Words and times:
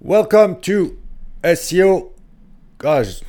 Welcome 0.00 0.60
to 0.60 0.98
SEO, 1.42 2.10
gosh, 2.76 3.22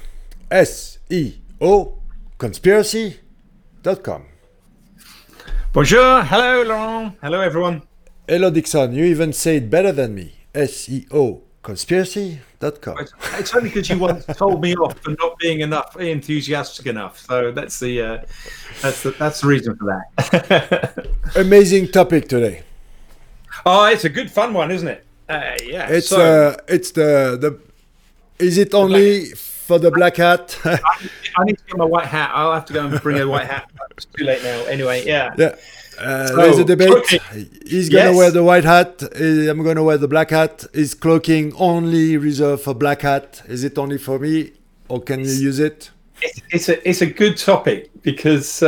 SEO 0.51 1.93
conspiracy.com. 2.37 4.25
Bonjour, 5.71 6.23
hello 6.23 6.63
Laurent, 6.63 7.13
hello 7.23 7.39
everyone. 7.39 7.83
Hello 8.27 8.49
Dixon, 8.51 8.93
you 8.93 9.05
even 9.05 9.31
say 9.31 9.57
it 9.57 9.69
better 9.69 9.93
than 9.93 10.13
me. 10.13 10.33
SEO 10.53 11.39
conspiracy.com. 11.63 12.97
It's, 12.99 13.13
it's 13.35 13.55
only 13.55 13.69
because 13.69 13.89
you 13.89 13.97
once 13.97 14.25
told 14.25 14.61
me 14.61 14.75
off 14.75 14.99
for 14.99 15.11
not 15.11 15.39
being 15.39 15.61
enough 15.61 15.95
enthusiastic 15.95 16.85
enough. 16.87 17.17
So 17.19 17.53
that's 17.53 17.79
the 17.79 18.01
uh, 18.01 18.25
that's 18.81 19.03
the 19.03 19.11
that's 19.11 19.39
the 19.39 19.47
reason 19.47 19.77
for 19.77 19.85
that. 19.85 21.07
Amazing 21.37 21.87
topic 21.93 22.27
today. 22.27 22.63
oh, 23.65 23.85
it's 23.85 24.03
a 24.03 24.09
good 24.09 24.29
fun 24.29 24.53
one, 24.53 24.69
isn't 24.69 24.87
it? 24.89 25.06
Uh, 25.29 25.55
yeah. 25.65 25.87
It's 25.89 26.07
so, 26.09 26.19
uh, 26.21 26.57
it's 26.67 26.91
the 26.91 27.37
the. 27.39 27.59
Is 28.43 28.57
it 28.57 28.73
only 28.73 29.25
for 29.33 29.79
the 29.79 29.89
black 29.91 30.17
hat? 30.17 30.57
I, 30.63 30.79
I 31.37 31.43
need 31.45 31.57
to 31.57 31.63
get 31.65 31.77
my 31.77 31.85
white 31.85 32.05
hat. 32.07 32.31
I'll 32.33 32.53
have 32.53 32.65
to 32.65 32.73
go 32.73 32.85
and 32.85 33.01
bring 33.01 33.19
a 33.19 33.27
white 33.27 33.47
hat. 33.47 33.69
It's 33.97 34.05
too 34.05 34.25
late 34.25 34.43
now. 34.43 34.59
Anyway, 34.65 35.03
yeah. 35.07 35.33
yeah. 35.39 35.55
Uh, 35.99 36.27
So, 36.27 36.35
there's 36.35 36.59
a 36.59 36.63
debate. 36.65 36.89
cloaking. 36.89 37.49
He's 37.65 37.89
gonna 37.89 38.09
Yes. 38.11 38.15
wear 38.15 38.29
the 38.31 38.43
white 38.43 38.63
hat. 38.63 39.01
uh, 39.01 39.49
I'm 39.51 39.63
gonna 39.63 39.83
wear 39.83 39.97
the 39.97 40.07
black 40.07 40.29
hat. 40.29 40.65
Is 40.73 40.93
cloaking 40.93 41.53
only 41.57 42.15
reserved 42.17 42.61
for 42.63 42.75
black 42.75 43.01
hat? 43.01 43.41
Is 43.47 43.63
it 43.63 43.75
only 43.79 43.97
for 43.97 44.19
me, 44.19 44.51
or 44.87 45.01
can 45.01 45.21
you 45.21 45.31
use 45.49 45.59
it? 45.59 45.89
It's, 46.21 46.41
it's 46.51 46.69
a 46.69 46.89
it's 46.89 47.01
a 47.01 47.07
good 47.07 47.37
topic 47.37 47.89
because 48.03 48.61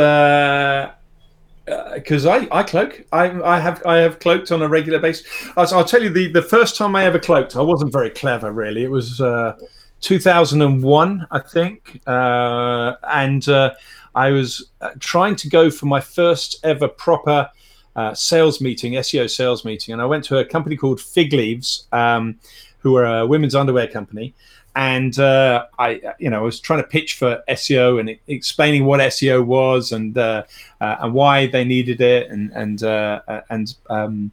because 1.94 2.26
I, 2.26 2.48
I 2.50 2.62
cloak 2.62 3.04
I, 3.12 3.30
I 3.42 3.60
have 3.60 3.84
I 3.86 3.98
have 3.98 4.18
cloaked 4.18 4.52
on 4.52 4.62
a 4.62 4.68
regular 4.68 4.98
basis. 4.98 5.26
I'll, 5.56 5.74
I'll 5.74 5.84
tell 5.84 6.02
you 6.02 6.10
the 6.10 6.28
the 6.28 6.42
first 6.42 6.76
time 6.76 6.96
I 6.96 7.04
ever 7.04 7.18
cloaked, 7.18 7.56
I 7.56 7.62
wasn't 7.62 7.92
very 7.92 8.10
clever 8.10 8.52
really. 8.52 8.84
It 8.84 8.90
was 8.90 9.20
uh, 9.20 9.56
2001, 10.00 11.26
I 11.30 11.38
think, 11.40 12.00
uh, 12.06 12.94
and 13.10 13.46
uh, 13.48 13.74
I 14.14 14.30
was 14.30 14.70
uh, 14.80 14.90
trying 14.98 15.36
to 15.36 15.48
go 15.48 15.70
for 15.70 15.86
my 15.86 16.00
first 16.00 16.56
ever 16.64 16.88
proper. 16.88 17.50
Uh, 17.96 18.14
sales 18.14 18.60
meeting, 18.60 18.92
SEO 18.92 19.28
sales 19.28 19.64
meeting, 19.64 19.92
and 19.92 20.00
I 20.00 20.06
went 20.06 20.22
to 20.26 20.38
a 20.38 20.44
company 20.44 20.76
called 20.76 21.00
Fig 21.00 21.32
Leaves, 21.32 21.88
um, 21.90 22.38
who 22.78 22.94
are 22.94 23.18
a 23.18 23.26
women's 23.26 23.56
underwear 23.56 23.88
company, 23.88 24.32
and 24.76 25.18
uh, 25.18 25.66
I, 25.78 26.00
you 26.18 26.30
know, 26.30 26.38
I 26.38 26.42
was 26.42 26.60
trying 26.60 26.82
to 26.82 26.88
pitch 26.88 27.14
for 27.14 27.42
SEO 27.48 27.98
and 27.98 28.16
explaining 28.28 28.84
what 28.84 29.00
SEO 29.00 29.44
was 29.44 29.92
and 29.92 30.16
uh, 30.16 30.44
uh, 30.80 30.96
and 31.00 31.12
why 31.12 31.46
they 31.46 31.64
needed 31.64 32.00
it, 32.00 32.30
and 32.30 32.52
and 32.52 32.82
uh, 32.82 33.20
uh, 33.26 33.40
and 33.50 33.74
um, 33.88 34.30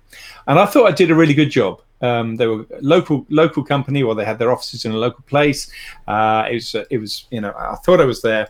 and 0.48 0.60
I 0.60 0.66
thought 0.66 0.88
I 0.88 0.92
did 0.92 1.10
a 1.10 1.16
really 1.16 1.34
good 1.34 1.50
job. 1.50 1.82
Um, 2.02 2.36
they 2.36 2.46
were 2.46 2.66
local 2.82 3.26
local 3.30 3.64
company, 3.64 4.04
or 4.04 4.14
they 4.14 4.26
had 4.26 4.38
their 4.38 4.52
offices 4.52 4.86
in 4.86 4.92
a 4.92 4.98
local 4.98 5.24
place. 5.28 5.72
Uh, 6.08 6.48
it 6.50 6.54
was 6.54 6.76
it 6.92 6.98
was 7.00 7.26
you 7.32 7.42
know 7.42 7.54
I 7.58 7.76
thought 7.78 8.00
I 8.00 8.06
was 8.06 8.22
there. 8.22 8.50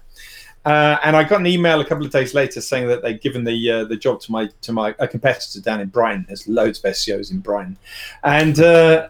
And 0.66 1.16
I 1.16 1.24
got 1.24 1.40
an 1.40 1.48
email 1.48 1.80
a 1.80 1.86
couple 1.86 2.06
of 2.06 2.12
days 2.12 2.34
later 2.34 2.60
saying 2.60 2.90
that 2.90 3.02
they'd 3.02 3.22
given 3.22 3.46
the 3.46 3.86
the 3.88 3.96
job 3.96 4.20
to 4.22 4.32
my 4.34 4.50
to 4.60 4.74
my 4.74 4.94
a 5.00 5.08
competitor 5.08 5.62
down 5.62 5.80
in 5.80 5.88
Brighton. 5.88 6.26
There's 6.28 6.46
loads 6.50 6.84
of 6.84 6.92
SEOs 6.92 7.32
in 7.32 7.40
Brighton, 7.40 7.78
and 8.26 8.60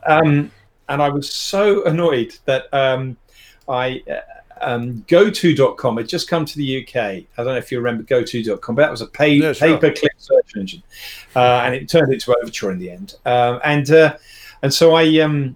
um, 0.06 0.52
and 0.90 1.02
I 1.02 1.10
was 1.10 1.32
so 1.32 1.84
annoyed 1.86 2.36
that 2.46 2.74
um, 2.74 3.18
I 3.68 4.04
uh, 4.10 4.22
um, 4.62 5.06
GoTo.com 5.08 5.98
had 5.98 6.08
just 6.08 6.28
come 6.28 6.46
to 6.46 6.58
the 6.58 6.84
UK. 6.84 6.96
I 6.96 7.26
don't 7.38 7.46
know 7.48 7.58
if 7.58 7.72
you 7.72 7.78
remember 7.80 8.04
GoTo.com, 8.04 8.76
but 8.76 8.82
that 8.82 8.92
was 8.92 9.02
a 9.02 9.08
pay, 9.08 9.34
Yeah, 9.36 9.54
sure. 9.54 9.78
pay-per-click 9.78 10.14
search 10.18 10.52
engine, 10.58 10.84
uh, 11.36 11.62
and 11.64 11.76
it 11.76 11.88
turned 11.90 12.12
into 12.12 12.36
Overture 12.36 12.72
in 12.72 12.80
the 12.80 12.90
end. 12.90 13.16
Um, 13.26 13.60
and 13.64 13.90
uh, 13.92 14.18
and 14.62 14.74
so 14.74 14.96
I 14.96 15.20
um, 15.20 15.56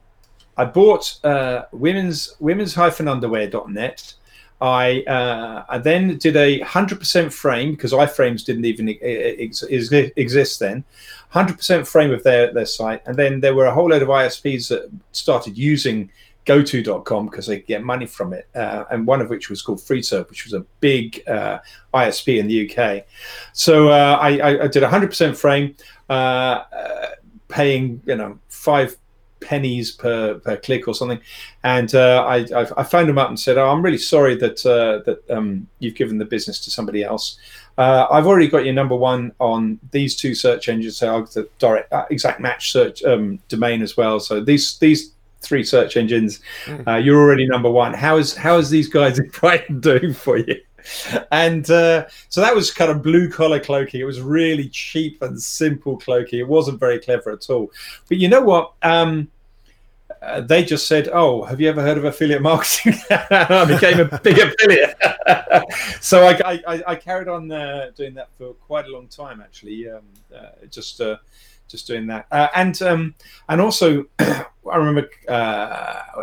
I 0.57 0.65
bought 0.65 1.19
uh, 1.23 1.65
women's 1.71 2.35
women's 2.39 2.75
underwear.net. 2.77 4.13
I 4.61 5.01
uh, 5.01 5.65
I 5.67 5.79
then 5.79 6.17
did 6.17 6.37
a 6.37 6.59
hundred 6.59 6.99
percent 6.99 7.33
frame 7.33 7.71
because 7.71 7.93
iframes 7.93 8.45
didn't 8.45 8.65
even 8.65 8.89
ex- 8.89 9.63
ex- 9.69 9.91
exist 9.91 10.59
then. 10.59 10.83
Hundred 11.29 11.57
percent 11.57 11.87
frame 11.87 12.11
of 12.11 12.23
their 12.23 12.53
their 12.53 12.67
site, 12.67 13.01
and 13.07 13.17
then 13.17 13.39
there 13.39 13.55
were 13.55 13.65
a 13.65 13.73
whole 13.73 13.89
load 13.89 14.03
of 14.03 14.09
ISPs 14.09 14.69
that 14.69 14.89
started 15.13 15.57
using 15.57 16.11
GoTo.com 16.45 17.25
because 17.25 17.47
they 17.47 17.59
get 17.59 17.83
money 17.83 18.05
from 18.05 18.33
it, 18.33 18.47
uh, 18.53 18.85
and 18.91 19.07
one 19.07 19.21
of 19.21 19.29
which 19.29 19.49
was 19.49 19.63
called 19.63 19.79
FreeServe, 19.79 20.29
which 20.29 20.45
was 20.45 20.53
a 20.53 20.61
big 20.79 21.23
uh, 21.27 21.59
ISP 21.93 22.37
in 22.37 22.47
the 22.47 22.69
UK. 22.69 23.05
So 23.53 23.89
uh, 23.89 24.17
I, 24.21 24.63
I, 24.63 24.67
did 24.67 24.83
a 24.83 24.89
hundred 24.89 25.07
percent 25.07 25.37
frame, 25.37 25.75
uh, 26.09 26.13
uh, 26.71 27.09
paying 27.47 28.01
you 28.05 28.15
know 28.15 28.37
five 28.49 28.95
pennies 29.41 29.91
per, 29.91 30.35
per 30.35 30.55
click 30.57 30.87
or 30.87 30.95
something. 30.95 31.19
And 31.63 31.93
uh, 31.93 32.23
I, 32.25 32.37
I, 32.55 32.67
I 32.77 32.83
phoned 32.83 33.09
them 33.09 33.17
up 33.17 33.27
and 33.27 33.39
said, 33.39 33.57
"Oh, 33.57 33.69
I'm 33.69 33.81
really 33.81 33.97
sorry 33.97 34.35
that 34.35 34.65
uh, 34.65 35.03
that 35.05 35.29
um, 35.29 35.67
you've 35.79 35.95
given 35.95 36.17
the 36.17 36.25
business 36.25 36.63
to 36.65 36.71
somebody 36.71 37.03
else. 37.03 37.37
Uh, 37.77 38.07
I've 38.11 38.27
already 38.27 38.47
got 38.47 38.65
your 38.65 38.73
number 38.73 38.95
one 38.95 39.31
on 39.39 39.79
these 39.91 40.15
two 40.15 40.35
search 40.35 40.69
engines, 40.69 40.97
so 40.97 41.07
I'll 41.07 41.25
the 41.25 41.49
direct 41.59 41.91
uh, 41.91 42.05
exact 42.09 42.39
match 42.39 42.71
search 42.71 43.03
um, 43.03 43.39
domain 43.49 43.81
as 43.81 43.97
well. 43.97 44.19
So 44.19 44.39
these 44.41 44.77
these 44.77 45.13
three 45.41 45.63
search 45.63 45.97
engines, 45.97 46.39
uh, 46.87 46.95
you're 46.95 47.19
already 47.19 47.47
number 47.47 47.69
one. 47.69 47.93
How 47.93 48.17
is 48.17 48.35
how 48.35 48.57
is 48.57 48.69
these 48.69 48.87
guys 48.87 49.19
in 49.19 49.29
Brighton 49.29 49.79
doing 49.79 50.13
for 50.13 50.37
you?" 50.37 50.55
And 51.31 51.69
uh, 51.69 52.07
so 52.29 52.41
that 52.41 52.53
was 52.53 52.71
kind 52.71 52.91
of 52.91 53.01
blue 53.01 53.29
collar 53.29 53.59
cloaking. 53.59 54.01
It 54.01 54.05
was 54.05 54.21
really 54.21 54.67
cheap 54.69 55.21
and 55.21 55.41
simple 55.41 55.97
cloaking. 55.97 56.39
It 56.39 56.47
wasn't 56.47 56.79
very 56.79 56.99
clever 56.99 57.31
at 57.31 57.49
all. 57.49 57.71
But 58.07 58.17
you 58.17 58.27
know 58.27 58.41
what? 58.41 58.73
Um, 58.81 59.29
uh, 60.21 60.41
they 60.41 60.63
just 60.63 60.87
said, 60.87 61.09
"Oh, 61.11 61.43
have 61.43 61.59
you 61.59 61.69
ever 61.69 61.81
heard 61.81 61.97
of 61.97 62.05
affiliate 62.05 62.41
marketing?" 62.41 62.93
I 63.09 63.65
became 63.65 63.99
a 63.99 64.19
big 64.19 64.37
affiliate. 64.37 64.95
so 66.01 66.27
I, 66.27 66.61
I, 66.67 66.83
I 66.87 66.95
carried 66.95 67.27
on 67.27 67.51
uh, 67.51 67.91
doing 67.95 68.13
that 68.15 68.29
for 68.37 68.53
quite 68.53 68.85
a 68.85 68.89
long 68.89 69.07
time, 69.07 69.41
actually. 69.41 69.89
Um, 69.89 70.03
uh, 70.35 70.65
just 70.69 71.01
uh, 71.01 71.17
just 71.67 71.87
doing 71.87 72.05
that, 72.07 72.27
uh, 72.31 72.49
and 72.55 72.79
um, 72.83 73.15
and 73.49 73.61
also 73.61 74.05
I 74.19 74.45
remember 74.75 75.09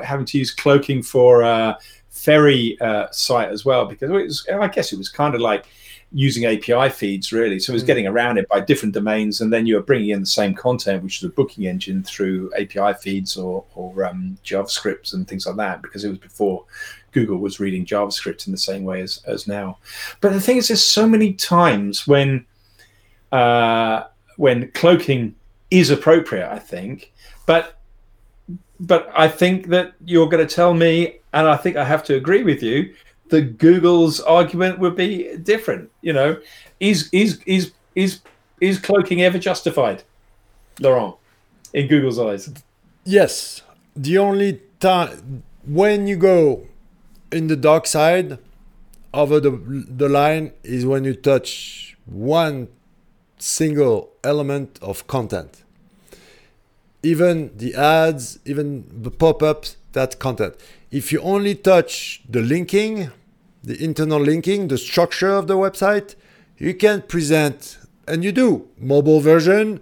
having 0.05 0.27
to 0.27 0.39
use 0.39 0.53
cloaking 0.53 1.03
for 1.03 1.77
ferry 2.19 2.79
uh, 2.81 3.07
site 3.11 3.49
as 3.49 3.65
well 3.65 3.87
because 3.87 4.11
it 4.11 4.15
was, 4.15 4.47
I 4.49 4.69
guess 4.69 4.93
it 4.93 4.99
was 4.99 5.09
kind 5.09 5.35
of 5.35 5.41
like 5.41 5.67
using 6.11 6.47
API 6.47 6.89
feeds 6.89 7.33
really. 7.33 7.59
So 7.59 7.73
it 7.73 7.75
was 7.75 7.83
getting 7.83 8.07
around 8.07 8.39
it 8.39 8.49
by 8.49 8.61
different 8.61 8.95
domains, 8.95 9.41
and 9.41 9.53
then 9.53 9.67
you 9.67 9.77
were 9.77 9.83
bringing 9.83 10.11
in 10.11 10.21
the 10.21 10.27
same 10.27 10.55
content, 10.55 11.03
which 11.03 11.19
is 11.19 11.25
a 11.25 11.29
booking 11.29 11.67
engine 11.67 12.03
through 12.03 12.51
API 12.55 12.95
feeds 12.99 13.37
or, 13.37 13.65
or 13.75 14.05
um, 14.05 14.39
JavaScript 14.45 15.13
and 15.13 15.29
things 15.29 15.47
like 15.47 15.57
that, 15.57 15.83
because 15.83 16.05
it 16.05 16.09
was 16.09 16.19
before 16.19 16.65
Google 17.13 17.39
was 17.39 17.61
reading 17.61 17.85
JavaScript 17.85 18.47
in 18.47 18.53
the 18.53 18.59
same 18.59 18.85
way 18.85 19.03
as, 19.03 19.23
as 19.27 19.47
now. 19.47 19.79
But 20.21 20.33
the 20.33 20.41
thing 20.41 20.57
is, 20.57 20.69
there's 20.69 20.85
so 20.85 21.07
many 21.07 21.35
times 21.35 22.07
when 22.07 22.47
uh, 23.33 24.05
when 24.37 24.71
cloaking 24.73 25.35
is 25.71 25.91
appropriate, 25.91 26.51
I 26.51 26.59
think, 26.59 27.13
but 27.47 27.79
but 28.81 29.11
I 29.15 29.29
think 29.29 29.67
that 29.69 29.95
you're 30.05 30.29
going 30.29 30.47
to 30.47 30.55
tell 30.55 30.73
me, 30.73 31.18
and 31.33 31.49
I 31.49 31.57
think 31.57 31.77
I 31.77 31.85
have 31.85 32.03
to 32.05 32.15
agree 32.15 32.43
with 32.43 32.63
you, 32.63 32.95
that 33.29 33.59
Google's 33.59 34.21
argument 34.21 34.79
would 34.79 34.97
be 34.97 35.37
different. 35.43 35.91
You 36.03 36.13
know, 36.13 36.41
is 36.81 37.09
is 37.13 37.41
is 37.47 37.73
is 37.95 38.21
is 38.61 38.79
cloaking 38.79 39.23
ever 39.23 39.39
justified, 39.39 40.03
Laurent, 40.81 41.17
in 41.73 41.89
Google's 41.89 42.19
eyes? 42.19 42.51
Yes. 43.05 43.63
The 43.95 44.19
only 44.19 44.61
time 44.81 45.43
when 45.67 46.07
you 46.07 46.17
go 46.17 46.67
in 47.33 47.49
the 47.49 47.57
dark 47.57 47.87
side 47.87 48.39
over 49.13 49.41
the 49.41 49.51
the 49.51 50.09
line 50.09 50.53
is 50.63 50.87
when 50.87 51.05
you 51.05 51.15
touch 51.15 51.97
one 52.07 52.69
single 53.39 54.11
element 54.25 54.79
of 54.83 55.07
content. 55.07 55.63
Even 57.03 57.57
the 57.57 57.75
ads, 57.75 58.39
even 58.45 58.85
the 59.03 59.11
pop-ups, 59.11 59.77
that's 59.99 60.15
content. 60.27 60.55
If 61.01 61.05
you 61.13 61.21
only 61.35 61.55
touch 61.71 62.23
the 62.35 62.41
linking, 62.55 63.11
the 63.71 63.77
internal 63.89 64.21
linking, 64.31 64.61
the 64.69 64.79
structure 64.79 65.33
of 65.41 65.45
the 65.51 65.57
website, 65.65 66.09
you 66.57 66.73
can 66.85 67.03
present, 67.15 67.79
and 68.11 68.19
you 68.27 68.33
do, 68.33 68.49
mobile 68.95 69.21
version, 69.21 69.81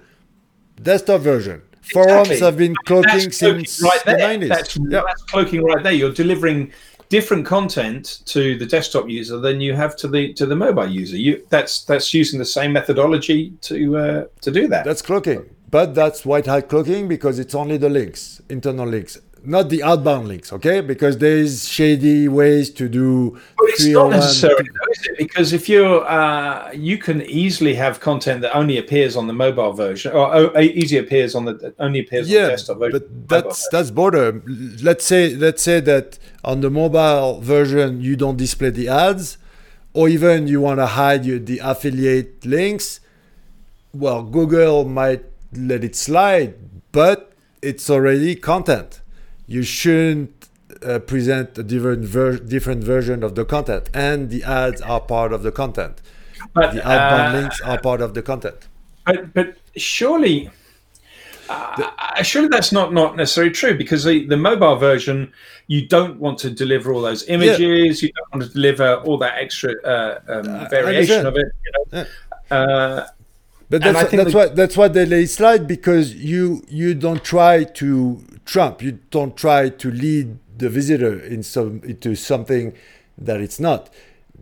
desktop 0.90 1.20
version. 1.32 1.58
Forums 1.92 2.40
have 2.40 2.56
been 2.64 2.74
cloaking 2.88 3.30
since 3.30 3.80
right 3.82 4.02
the 4.04 4.16
90s. 4.28 4.48
That's, 4.48 4.76
Yeah. 4.76 5.02
that's 5.06 5.22
cloaking 5.32 5.62
right 5.62 5.82
there. 5.84 5.92
You're 6.00 6.12
delivering 6.24 6.72
different 7.16 7.44
content 7.46 8.04
to 8.34 8.58
the 8.58 8.66
desktop 8.66 9.08
user 9.08 9.38
than 9.46 9.60
you 9.60 9.72
have 9.82 9.94
to 10.02 10.06
the 10.08 10.22
to 10.40 10.44
the 10.46 10.56
mobile 10.56 10.90
user. 11.02 11.16
You 11.26 11.32
that's 11.54 11.84
that's 11.84 12.08
using 12.20 12.38
the 12.44 12.50
same 12.58 12.72
methodology 12.72 13.40
to 13.68 13.76
uh, 14.04 14.24
to 14.44 14.50
do 14.58 14.62
that. 14.72 14.82
That's 14.88 15.02
cloaking. 15.10 15.42
but 15.70 15.94
that's 16.00 16.20
white 16.30 16.46
hat 16.52 16.64
cloaking 16.72 17.06
because 17.16 17.36
it's 17.42 17.54
only 17.62 17.76
the 17.86 17.88
links, 17.98 18.40
internal 18.48 18.88
links, 18.96 19.14
not 19.46 19.68
the 19.68 19.82
outbound 19.82 20.26
links, 20.28 20.52
okay? 20.52 20.80
Because 20.80 21.18
there's 21.18 21.68
shady 21.68 22.26
ways 22.26 22.68
to 22.70 22.88
do. 22.88 23.40
But 23.56 23.68
it's 23.68 23.86
not 23.86 24.10
necessarily, 24.10 24.68
is 24.90 25.06
it? 25.06 25.18
Because 25.18 25.52
if 25.52 25.68
you're, 25.68 26.04
uh, 26.04 26.72
you 26.72 26.98
can 26.98 27.22
easily 27.22 27.74
have 27.74 28.00
content 28.00 28.40
that 28.42 28.54
only 28.54 28.76
appears 28.76 29.16
on 29.16 29.28
the 29.28 29.32
mobile 29.32 29.72
version, 29.72 30.12
or 30.12 30.34
oh, 30.34 30.60
easy 30.60 30.98
appears 30.98 31.34
on 31.34 31.44
the 31.44 31.74
only 31.78 32.00
appears 32.00 32.28
yeah, 32.28 32.38
on 32.38 32.44
the 32.44 32.50
desktop 32.50 32.78
version. 32.78 32.98
but 32.98 33.28
that's 33.28 33.68
that's 33.68 33.90
border. 33.90 34.42
Let's 34.82 35.04
say 35.04 35.34
let's 35.34 35.62
say 35.62 35.80
that 35.80 36.18
on 36.44 36.60
the 36.60 36.70
mobile 36.70 37.40
version 37.40 38.00
you 38.00 38.16
don't 38.16 38.36
display 38.36 38.70
the 38.70 38.88
ads, 38.88 39.38
or 39.94 40.08
even 40.08 40.48
you 40.48 40.60
want 40.60 40.80
to 40.80 40.86
hide 40.86 41.24
your, 41.24 41.38
the 41.38 41.60
affiliate 41.62 42.44
links. 42.44 43.00
Well, 43.94 44.24
Google 44.24 44.84
might 44.84 45.24
let 45.52 45.84
it 45.84 45.94
slide, 45.94 46.56
but 46.92 47.32
it's 47.62 47.88
already 47.88 48.34
content 48.34 49.00
you 49.46 49.62
shouldn't 49.62 50.48
uh, 50.82 50.98
present 50.98 51.56
a 51.58 51.62
different 51.62 52.04
ver- 52.04 52.38
different 52.38 52.82
version 52.82 53.22
of 53.22 53.34
the 53.34 53.44
content, 53.44 53.88
and 53.94 54.30
the 54.30 54.42
ads 54.42 54.80
are 54.82 55.00
part 55.00 55.32
of 55.32 55.42
the 55.42 55.52
content. 55.52 56.00
But 56.52 56.74
the 56.74 56.86
outbound 56.86 57.36
uh, 57.36 57.40
links 57.40 57.60
are 57.60 57.78
part 57.80 58.00
of 58.00 58.14
the 58.14 58.22
content. 58.22 58.68
But 59.04 59.32
but 59.34 59.56
surely. 59.76 60.50
Uh, 61.48 62.24
surely 62.24 62.48
that's 62.48 62.72
not, 62.72 62.92
not 62.92 63.14
necessarily 63.14 63.52
true 63.52 63.78
because 63.78 64.02
the, 64.02 64.26
the 64.26 64.36
mobile 64.36 64.74
version 64.74 65.32
you 65.68 65.86
don't 65.86 66.18
want 66.18 66.36
to 66.36 66.50
deliver 66.50 66.92
all 66.92 67.00
those 67.00 67.22
images 67.28 68.02
yeah. 68.02 68.08
you 68.08 68.12
don't 68.14 68.34
want 68.34 68.42
to 68.42 68.52
deliver 68.52 68.96
all 69.04 69.16
that 69.16 69.38
extra 69.38 69.72
uh, 69.84 70.18
um, 70.26 70.68
variation 70.70 71.24
of 71.24 71.36
it 71.36 71.46
you 71.64 71.72
know? 71.72 72.04
yeah. 72.50 72.56
uh, 72.56 73.06
but 73.68 73.82
that's, 73.82 74.10
that's 74.10 74.32
the, 74.32 74.36
why 74.36 74.46
that's 74.48 74.76
why 74.76 74.88
they 74.88 75.06
lay 75.06 75.26
slide 75.26 75.66
because 75.66 76.14
you 76.14 76.62
you 76.68 76.94
don't 76.94 77.24
try 77.24 77.64
to 77.64 78.22
Trump. 78.46 78.80
You 78.80 79.00
don't 79.10 79.36
try 79.36 79.68
to 79.68 79.90
lead 79.90 80.38
the 80.56 80.70
visitor 80.70 81.18
in 81.20 81.42
some, 81.42 81.82
into 81.84 82.14
something 82.14 82.72
that 83.18 83.40
it's 83.40 83.60
not. 83.60 83.90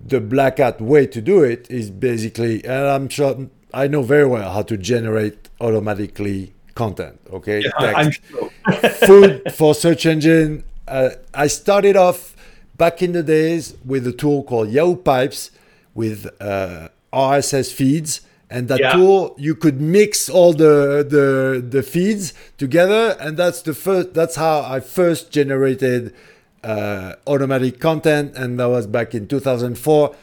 The 0.07 0.21
black 0.21 0.59
hat 0.59 0.81
way 0.81 1.07
to 1.07 1.21
do 1.21 1.43
it 1.43 1.69
is 1.71 1.91
basically, 1.91 2.65
and 2.65 2.87
I'm 2.87 3.09
sure 3.09 3.49
I 3.73 3.89
know 3.89 4.03
very 4.03 4.27
well 4.27 4.53
how 4.53 4.63
to 4.63 4.77
generate 4.77 5.49
automatically 5.61 6.53
content. 6.75 7.19
Okay, 7.33 7.65
yeah, 7.81 8.11
sure. 8.11 8.51
food 9.07 9.53
for 9.53 9.75
search 9.75 10.07
engine. 10.07 10.65
Uh, 10.87 11.11
I 11.33 11.47
started 11.47 11.97
off 11.97 12.37
back 12.77 13.03
in 13.03 13.13
the 13.13 13.23
days 13.23 13.75
with 13.85 14.07
a 14.07 14.13
tool 14.13 14.43
called 14.43 14.69
Yahoo 14.69 14.97
Pipes 14.97 15.51
with 15.95 16.29
uh, 16.41 16.89
RSS 17.13 17.73
feeds 17.73 18.21
and 18.55 18.69
that 18.69 18.79
yeah. 18.79 18.93
tool 18.93 19.35
you 19.37 19.57
could 19.57 19.81
mix 19.81 20.29
all 20.29 20.53
the, 20.53 21.05
the 21.15 21.61
the 21.61 21.83
feeds 21.83 22.33
together. 22.57 23.17
And 23.19 23.37
that's 23.37 23.61
the 23.63 23.75
first 23.75 24.15
that's 24.15 24.37
how 24.37 24.63
i 24.63 24.79
first 24.79 25.33
generated 25.33 26.15
uh, 26.63 27.15
automatic 27.27 27.81
content. 27.81 28.37
And 28.37 28.61
that 28.61 28.69
was 28.69 28.87
back 28.87 29.15
in 29.15 29.27
2004 29.27 30.15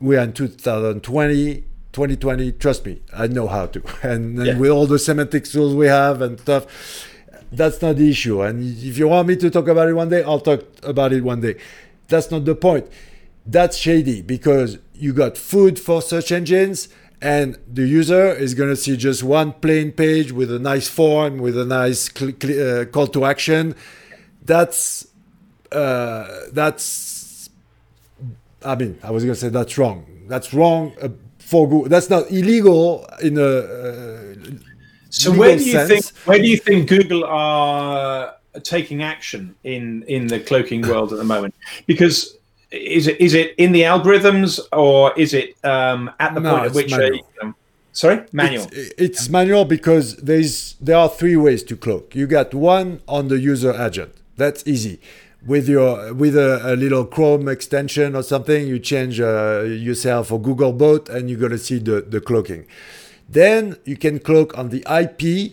we 0.00 0.16
are 0.16 0.22
in 0.22 0.32
2020 0.32 1.64
2020 1.92 2.52
trust 2.52 2.86
me 2.86 3.02
i 3.12 3.26
know 3.26 3.48
how 3.48 3.66
to. 3.66 3.82
And, 4.04 4.38
and 4.38 4.46
yeah. 4.46 4.56
with 4.56 4.70
all 4.70 4.86
the 4.86 4.98
semantic 4.98 5.44
tools 5.44 5.74
we 5.74 5.88
have 5.88 6.22
and 6.22 6.38
stuff 6.38 6.64
that's 7.50 7.80
not 7.80 7.96
the 7.96 8.10
issue. 8.10 8.42
And 8.42 8.62
if 8.84 8.98
you 8.98 9.08
want 9.08 9.26
me 9.26 9.34
to 9.36 9.50
talk 9.50 9.66
about 9.66 9.88
it 9.88 9.94
one 9.94 10.10
day 10.10 10.22
i'll 10.22 10.40
talk 10.50 10.62
about 10.84 11.12
it 11.12 11.24
one 11.24 11.40
day. 11.40 11.56
That's 12.06 12.30
not 12.30 12.44
the 12.44 12.54
point. 12.54 12.86
That's 13.44 13.76
shady 13.76 14.22
because 14.22 14.78
you 14.94 15.12
got 15.12 15.36
food 15.36 15.80
for 15.80 16.00
search 16.00 16.30
engines 16.30 16.88
and 17.20 17.58
the 17.66 17.86
user 17.86 18.32
is 18.32 18.54
going 18.54 18.68
to 18.70 18.76
see 18.76 18.96
just 18.96 19.22
one 19.22 19.52
plain 19.52 19.92
page 19.92 20.32
with 20.32 20.52
a 20.52 20.58
nice 20.58 20.88
form 20.88 21.38
with 21.38 21.58
a 21.58 21.64
nice 21.64 22.10
cl- 22.12 22.32
cl- 22.40 22.82
uh, 22.82 22.84
call 22.86 23.06
to 23.08 23.24
action. 23.24 23.74
That's 24.44 25.08
uh, 25.72 26.26
that's 26.52 27.50
i 28.64 28.74
mean 28.74 28.98
i 29.04 29.10
was 29.10 29.22
going 29.22 29.34
to 29.34 29.40
say 29.40 29.48
that's 29.48 29.76
wrong. 29.78 30.06
That's 30.26 30.52
wrong 30.52 30.92
uh, 31.00 31.08
for 31.38 31.68
google 31.68 31.88
that's 31.88 32.10
not 32.10 32.30
illegal 32.30 33.06
in 33.22 33.38
a 33.38 33.42
uh, 33.42 34.34
so 35.10 35.32
where 35.32 35.56
do 35.56 35.64
you 35.64 35.72
sense. 35.72 35.88
think 35.88 36.26
where 36.26 36.38
do 36.38 36.46
you 36.46 36.56
think 36.56 36.88
google 36.88 37.24
are 37.24 38.34
taking 38.60 39.02
action 39.02 39.54
in 39.64 40.02
in 40.04 40.26
the 40.26 40.40
cloaking 40.40 40.82
world 40.82 41.12
at 41.12 41.18
the 41.18 41.24
moment? 41.24 41.54
Because 41.86 42.37
is 42.70 43.06
it 43.06 43.20
is 43.20 43.34
it 43.34 43.54
in 43.56 43.72
the 43.72 43.82
algorithms 43.82 44.60
or 44.72 45.12
is 45.18 45.32
it 45.34 45.56
um, 45.64 46.10
at 46.20 46.34
the 46.34 46.40
no, 46.40 46.50
point 46.50 46.66
at 46.66 46.74
which 46.74 46.92
a, 46.92 47.20
um, 47.42 47.54
sorry? 47.92 48.24
Manual. 48.32 48.66
it's, 48.72 48.94
it's, 48.98 49.28
manual 49.28 49.64
because 49.64 50.16
there's 50.16 50.74
there 50.80 50.96
are 50.96 51.08
three 51.08 51.36
ways 51.36 51.62
to 51.64 51.76
cloak 51.76 52.14
you 52.14 52.26
got 52.26 52.52
one 52.54 53.00
on 53.08 53.28
the 53.28 53.38
user 53.38 53.72
agent. 53.80 54.14
That's 54.36 54.66
easy. 54.66 55.00
With 55.46 55.68
your 55.68 56.12
with 56.12 56.36
a, 56.36 56.60
a 56.64 56.76
little 56.76 57.06
chrome 57.06 57.48
extension 57.48 58.14
or 58.14 58.22
something 58.22 58.66
you 58.66 58.78
change 58.78 59.20
uh, 59.20 59.62
yourself 59.62 60.28
for 60.28 60.40
googlebot 60.40 61.08
and 61.08 61.30
you're 61.30 61.38
going 61.38 61.52
to 61.52 61.58
see 61.58 61.78
the, 61.78 62.00
the 62.02 62.20
cloaking 62.20 62.66
then 63.28 63.76
you 63.84 63.96
can 63.96 64.18
cloak 64.18 64.56
on 64.56 64.70
the 64.70 64.84
ip 64.88 65.52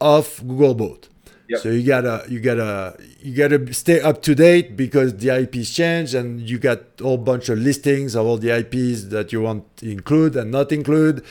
of 0.00 0.40
googlebot 0.44 1.08
Yep. 1.48 1.60
So 1.60 1.68
you 1.70 1.86
gotta 1.86 2.24
you 2.28 2.40
gotta 2.40 2.96
you 3.20 3.34
gotta 3.36 3.72
stay 3.72 4.00
up 4.00 4.20
to 4.22 4.34
date 4.34 4.76
because 4.76 5.16
the 5.16 5.30
IPs 5.30 5.70
change 5.72 6.14
and 6.14 6.40
you 6.40 6.58
got 6.58 6.80
a 7.00 7.04
whole 7.04 7.18
bunch 7.18 7.48
of 7.48 7.58
listings 7.58 8.16
of 8.16 8.26
all 8.26 8.36
the 8.36 8.50
IPs 8.50 9.04
that 9.04 9.32
you 9.32 9.42
want 9.42 9.76
to 9.78 9.90
include 9.90 10.34
and 10.34 10.50
not 10.50 10.72
include. 10.72 11.24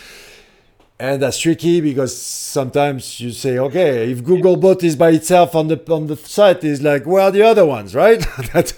And 0.97 1.21
that's 1.21 1.37
tricky 1.37 1.81
because 1.81 2.17
sometimes 2.17 3.19
you 3.19 3.31
say, 3.31 3.57
okay, 3.59 4.09
if 4.09 4.23
Googlebot 4.23 4.81
is 4.81 4.95
by 4.95 5.09
itself 5.09 5.53
on 5.53 5.67
the 5.67 5.81
on 5.91 6.07
the 6.07 6.15
site, 6.15 6.63
is 6.63 6.81
like, 6.81 7.05
where 7.05 7.23
are 7.23 7.31
the 7.31 7.41
other 7.41 7.65
ones, 7.65 7.93
right? 7.93 8.25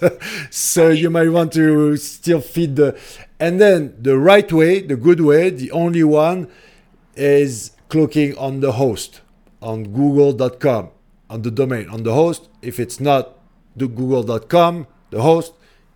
so 0.50 0.88
you 0.88 1.10
might 1.10 1.28
want 1.28 1.52
to 1.52 1.96
still 1.96 2.40
feed 2.40 2.74
the. 2.74 2.98
And 3.38 3.60
then 3.60 3.94
the 3.96 4.18
right 4.18 4.52
way, 4.52 4.80
the 4.80 4.96
good 4.96 5.20
way, 5.20 5.50
the 5.50 5.70
only 5.70 6.02
one, 6.02 6.48
is 7.14 7.70
cloaking 7.88 8.36
on 8.36 8.58
the 8.58 8.72
host 8.72 9.20
on 9.62 9.84
Google.com 9.84 10.90
on 11.30 11.42
the 11.42 11.50
domain, 11.50 11.88
on 11.88 12.02
the 12.02 12.14
host. 12.14 12.48
If 12.62 12.80
it's 12.80 13.00
not 13.00 13.38
the 13.76 13.86
google.com, 13.86 14.86
the 15.10 15.22
host, 15.22 15.54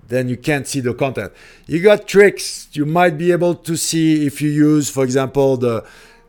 then 0.08 0.28
you 0.28 0.36
can't 0.36 0.66
see 0.66 0.80
the 0.80 0.94
content. 0.94 1.32
You 1.66 1.80
got 1.80 2.06
tricks. 2.06 2.68
You 2.72 2.84
might 2.86 3.16
be 3.16 3.32
able 3.32 3.54
to 3.54 3.76
see 3.76 4.26
if 4.26 4.42
you 4.42 4.50
use, 4.50 4.90
for 4.90 5.04
example, 5.04 5.56
the 5.56 5.84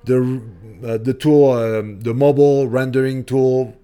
the 0.06 0.42
uh, 0.86 0.98
the 0.98 1.14
tool, 1.14 1.52
um, 1.52 2.00
the 2.02 2.14
mobile 2.14 2.68
rendering 2.68 3.24
tool 3.24 3.76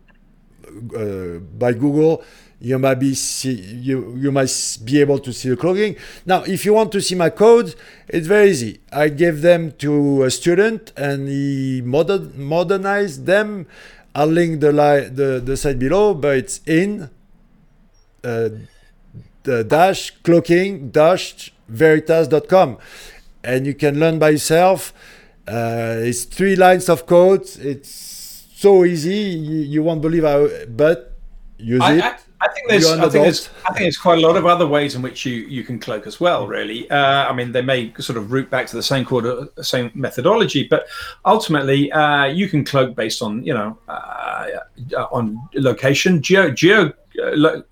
uh, 0.95 1.39
by 1.57 1.73
Google. 1.73 2.23
You 2.61 2.77
might 2.77 2.95
be 2.95 3.15
see, 3.15 3.53
you 3.53 4.15
you 4.17 4.31
might 4.31 4.51
be 4.83 4.99
able 4.99 5.19
to 5.19 5.31
see 5.31 5.49
the 5.49 5.55
cloaking. 5.55 5.95
Now, 6.25 6.43
if 6.43 6.65
you 6.65 6.73
want 6.73 6.91
to 6.91 7.01
see 7.01 7.15
my 7.15 7.29
code, 7.29 7.73
it's 8.09 8.27
very 8.27 8.49
easy. 8.49 8.81
I 8.91 9.07
gave 9.07 9.41
them 9.41 9.71
to 9.79 10.23
a 10.23 10.31
student, 10.31 10.91
and 10.97 11.29
he 11.29 11.81
modern 11.85 12.33
modernized 12.35 13.25
them 13.25 13.65
I'll 14.15 14.27
link 14.27 14.59
the 14.61 14.71
li- 14.71 15.09
the 15.09 15.39
the 15.43 15.55
site 15.55 15.79
below, 15.79 16.13
but 16.13 16.37
it's 16.37 16.61
in 16.65 17.09
uh, 18.23 18.49
the 19.43 19.63
dash 19.63 20.11
cloaking 20.23 20.89
dash 20.91 21.51
veritas.com, 21.67 22.77
and 23.43 23.65
you 23.65 23.73
can 23.73 23.99
learn 23.99 24.19
by 24.19 24.31
yourself. 24.31 24.93
Uh, 25.47 25.97
it's 25.99 26.25
three 26.25 26.55
lines 26.55 26.89
of 26.89 27.05
code. 27.05 27.47
It's 27.59 28.45
so 28.55 28.85
easy. 28.85 29.15
You, 29.39 29.59
you 29.61 29.83
won't 29.83 30.01
believe 30.01 30.23
how, 30.23 30.47
but 30.67 31.17
use 31.57 31.81
I, 31.81 31.93
it. 31.93 32.03
I, 32.03 32.17
I 32.41 32.47
think 32.47 32.69
there's, 32.69 32.87
I 32.87 33.09
think 33.09 33.23
there's, 33.25 33.49
I 33.65 33.73
think 33.73 33.79
there's 33.79 33.97
quite 33.97 34.17
a 34.17 34.21
lot 34.21 34.37
of 34.37 34.45
other 34.45 34.65
ways 34.65 34.95
in 34.95 35.01
which 35.01 35.25
you, 35.25 35.33
you 35.33 35.63
can 35.63 35.77
cloak 35.77 36.07
as 36.07 36.19
well. 36.21 36.47
Really, 36.47 36.89
uh, 36.89 37.27
I 37.27 37.33
mean, 37.33 37.51
they 37.51 37.61
may 37.61 37.93
sort 37.99 38.17
of 38.17 38.31
root 38.31 38.49
back 38.49 38.67
to 38.67 38.75
the 38.77 38.83
same 38.83 39.03
quarter, 39.03 39.47
same 39.61 39.91
methodology, 39.93 40.65
but 40.67 40.87
ultimately, 41.25 41.91
uh, 41.91 42.25
you 42.25 42.47
can 42.47 42.63
cloak 42.63 42.95
based 42.95 43.21
on 43.21 43.43
you 43.43 43.53
know 43.53 43.77
uh, 43.89 44.59
on 45.11 45.37
location. 45.53 46.21
Geo, 46.21 46.49
geo 46.49 46.87
uh, 46.87 46.91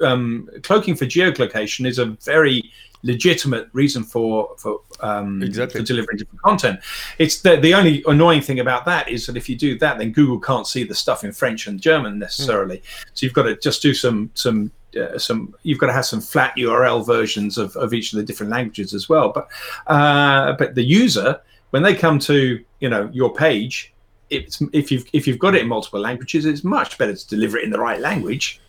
um, 0.02 0.50
cloaking 0.64 0.96
for 0.96 1.06
geolocation 1.06 1.86
is 1.88 2.00
a 2.00 2.06
very 2.06 2.72
legitimate 3.04 3.70
reason 3.74 4.04
for 4.04 4.56
for, 4.58 4.82
um, 5.02 5.42
exactly. 5.44 5.82
for 5.82 5.86
delivering 5.86 6.18
different 6.18 6.42
content. 6.42 6.80
It's 7.18 7.42
the 7.42 7.58
the 7.58 7.74
only 7.74 8.04
annoying 8.08 8.42
thing 8.42 8.60
about 8.60 8.86
that 8.86 9.10
is 9.10 9.26
that 9.28 9.38
if 9.38 9.50
you 9.50 9.56
do 9.56 9.78
that, 9.80 9.98
then 9.98 10.12
Google 10.12 10.40
can't 10.40 10.68
see 10.68 10.84
the 10.84 10.96
stuff 10.96 11.24
in 11.24 11.32
French 11.32 11.68
and 11.68 11.80
German 11.80 12.20
necessarily. 12.20 12.78
Mm. 12.78 13.06
So 13.14 13.26
you've 13.26 13.34
got 13.34 13.44
to 13.44 13.56
just 13.58 13.82
do 13.82 13.94
some 13.94 14.32
some 14.34 14.72
uh, 15.00 15.18
some 15.18 15.56
you've 15.64 15.80
got 15.80 15.88
to 15.88 15.94
have 15.94 16.06
some 16.06 16.22
flat 16.22 16.56
URL 16.58 17.06
versions 17.06 17.58
of, 17.58 17.76
of 17.76 17.94
each 17.94 18.14
of 18.14 18.18
the 18.18 18.24
different 18.24 18.52
languages 18.52 18.94
as 18.94 19.08
well. 19.10 19.30
But 19.30 19.48
uh, 19.88 20.54
but 20.54 20.76
the 20.76 20.84
user 20.84 21.42
when 21.72 21.84
they 21.84 21.96
come 21.96 22.20
to 22.20 22.64
you 22.80 22.90
know 22.90 23.10
your 23.14 23.34
page, 23.34 23.94
it's 24.30 24.62
if 24.74 24.92
you've 24.92 25.06
if 25.14 25.28
you've 25.28 25.40
got 25.40 25.56
it 25.56 25.62
in 25.62 25.68
multiple 25.68 26.00
languages, 26.00 26.46
it's 26.46 26.64
much 26.64 26.98
better 26.98 27.16
to 27.16 27.28
deliver 27.28 27.58
it 27.58 27.64
in 27.64 27.70
the 27.70 27.80
right 27.80 28.00
language 28.00 28.62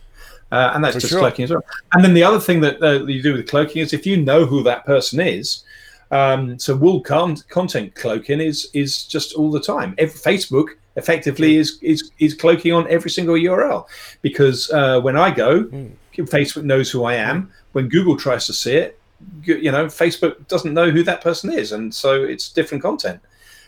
uh, 0.51 0.71
and 0.73 0.83
that's 0.83 0.95
For 0.95 1.01
just 1.01 1.11
sure. 1.11 1.19
cloaking 1.19 1.45
as 1.45 1.51
well. 1.51 1.63
And 1.93 2.03
then 2.03 2.13
the 2.13 2.23
other 2.23 2.39
thing 2.39 2.61
that 2.61 2.81
uh, 2.81 3.05
you 3.05 3.21
do 3.21 3.33
with 3.33 3.47
cloaking 3.47 3.81
is 3.81 3.93
if 3.93 4.05
you 4.05 4.17
know 4.17 4.45
who 4.45 4.63
that 4.63 4.85
person 4.85 5.19
is. 5.19 5.63
Um, 6.11 6.57
so 6.57 6.75
wool 6.75 7.01
con- 7.01 7.37
content 7.49 7.93
cloaking 7.93 8.39
is 8.39 8.69
is 8.73 9.05
just 9.05 9.33
all 9.33 9.51
the 9.51 9.61
time. 9.61 9.93
Every, 9.99 10.19
Facebook 10.19 10.69
effectively 10.95 11.57
is 11.57 11.77
is 11.81 12.11
is 12.17 12.33
cloaking 12.33 12.73
on 12.73 12.87
every 12.89 13.11
single 13.11 13.35
URL 13.35 13.87
because 14.21 14.71
uh, 14.71 14.99
when 15.01 15.15
I 15.15 15.29
go, 15.31 15.65
mm. 15.65 15.91
Facebook 16.15 16.63
knows 16.63 16.89
who 16.89 17.03
I 17.03 17.13
am. 17.13 17.51
When 17.73 17.87
Google 17.87 18.17
tries 18.17 18.47
to 18.47 18.53
see 18.53 18.73
it, 18.73 18.99
you 19.43 19.71
know, 19.71 19.85
Facebook 19.85 20.47
doesn't 20.47 20.73
know 20.73 20.89
who 20.89 21.03
that 21.03 21.21
person 21.21 21.51
is, 21.51 21.71
and 21.71 21.93
so 21.93 22.23
it's 22.23 22.49
different 22.49 22.81
content. 22.81 23.19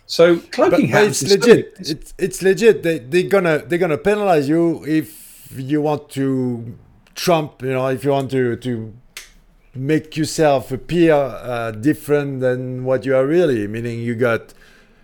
So 0.08 0.40
cloaking 0.40 0.92
but, 0.92 1.02
but 1.02 1.04
it's 1.06 1.24
legit. 1.24 1.74
It's 1.80 2.14
it's 2.18 2.42
legit. 2.42 2.84
They 2.84 3.00
they're 3.00 3.30
gonna 3.30 3.60
they're 3.60 3.80
gonna 3.80 3.98
penalize 3.98 4.50
you 4.50 4.84
if 4.86 5.31
you 5.58 5.82
want 5.82 6.10
to 6.12 6.78
trump. 7.16 7.62
You 7.62 7.74
know, 7.74 7.88
if 7.88 8.04
you 8.04 8.12
want 8.12 8.32
to 8.32 8.56
to 8.58 8.94
make 9.74 10.18
yourself 10.18 10.72
appear 10.72 11.14
uh, 11.14 11.72
different 11.72 12.42
than 12.42 12.84
what 12.84 13.06
you 13.06 13.16
are 13.16 13.26
really. 13.26 13.68
Meaning 13.68 14.00
you 14.00 14.16
got 14.16 14.54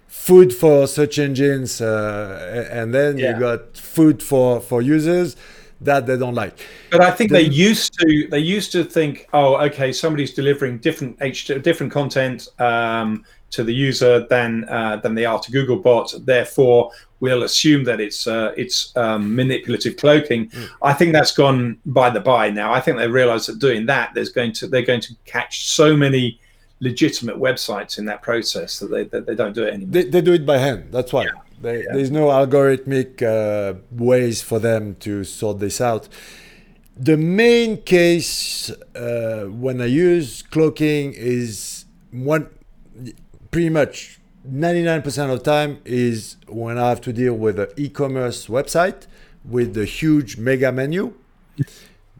food 0.07 0.53
for 0.53 0.87
search 0.87 1.19
engines, 1.19 1.81
uh, 1.81 2.67
and 2.71 2.93
then 2.93 3.17
yeah. 3.17 3.33
you 3.33 3.39
got 3.39 3.77
food 3.77 4.21
for 4.21 4.59
for 4.59 4.81
users 4.81 5.35
that 5.81 6.07
they 6.07 6.17
don't 6.17 6.33
like. 6.33 6.57
But 6.91 7.01
I 7.01 7.11
think 7.11 7.31
the, 7.31 7.37
they 7.37 7.43
used 7.43 7.93
to 7.99 8.27
they 8.29 8.39
used 8.39 8.71
to 8.71 8.83
think, 8.83 9.27
oh, 9.33 9.55
okay, 9.67 9.91
somebody's 9.91 10.33
delivering 10.33 10.79
different 10.79 11.17
H 11.21 11.47
different 11.61 11.91
content 11.91 12.47
um, 12.59 13.23
to 13.51 13.63
the 13.63 13.73
user 13.73 14.25
than 14.27 14.65
uh, 14.69 14.97
than 14.97 15.15
they 15.15 15.25
are 15.25 15.39
to 15.39 15.51
Googlebot. 15.51 16.25
Therefore, 16.25 16.91
we'll 17.19 17.43
assume 17.43 17.83
that 17.85 17.99
it's 17.99 18.27
uh, 18.27 18.53
it's 18.57 18.95
um, 18.97 19.35
manipulative 19.35 19.97
cloaking. 19.97 20.49
Mm. 20.49 20.69
I 20.81 20.93
think 20.93 21.13
that's 21.13 21.31
gone 21.31 21.79
by 21.85 22.09
the 22.09 22.19
by 22.19 22.49
now. 22.49 22.73
I 22.73 22.79
think 22.81 22.97
they 22.97 23.07
realise 23.07 23.45
that 23.47 23.59
doing 23.59 23.85
that, 23.87 24.13
there's 24.13 24.29
going 24.29 24.53
to 24.53 24.67
they're 24.67 24.81
going 24.81 25.01
to 25.01 25.15
catch 25.25 25.67
so 25.67 25.95
many 25.95 26.39
legitimate 26.79 27.37
websites 27.37 27.97
in 27.97 28.05
that 28.05 28.21
process 28.21 28.79
that 28.79 28.87
they 28.87 29.03
that 29.05 29.25
they 29.25 29.35
don't 29.35 29.53
do 29.53 29.63
it 29.63 29.73
anymore. 29.73 29.91
They, 29.91 30.03
they 30.03 30.21
do 30.21 30.33
it 30.33 30.45
by 30.45 30.57
hand. 30.57 30.89
That's 30.91 31.13
why. 31.13 31.23
Yeah. 31.23 31.31
They, 31.59 31.79
yeah. 31.79 31.93
There's 31.93 32.11
no 32.11 32.27
algorithmic 32.27 33.23
uh, 33.23 33.79
ways 33.91 34.43
for 34.43 34.59
them 34.59 34.95
to 34.99 35.23
sort 35.23 35.59
this 35.59 35.81
out. 35.81 36.07
The 36.95 37.17
main 37.17 37.81
case 37.81 38.69
uh, 38.95 39.45
when 39.45 39.81
I 39.81 39.85
use 39.85 40.43
cloaking 40.43 41.13
is 41.13 41.85
one 42.11 42.49
pretty 43.51 43.69
much 43.69 44.19
99% 44.49 45.05
of 45.31 45.43
the 45.43 45.51
time 45.51 45.79
is 45.83 46.37
when 46.47 46.77
I 46.77 46.89
have 46.89 47.01
to 47.01 47.13
deal 47.13 47.33
with 47.33 47.59
an 47.59 47.67
e-commerce 47.75 48.47
website 48.47 49.07
with 49.43 49.73
the 49.73 49.85
huge 49.85 50.37
mega 50.37 50.71
menu. 50.71 51.13